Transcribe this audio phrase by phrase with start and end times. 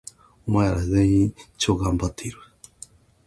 [0.47, 2.39] お前ら、全員、超がんばっている！！！